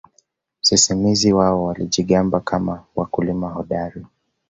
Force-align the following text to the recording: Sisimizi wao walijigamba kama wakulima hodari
Sisimizi 0.61 1.33
wao 1.33 1.63
walijigamba 1.63 2.39
kama 2.39 2.83
wakulima 2.95 3.49
hodari 3.49 4.05